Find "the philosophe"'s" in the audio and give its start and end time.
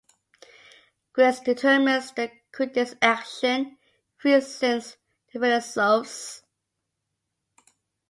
5.31-6.41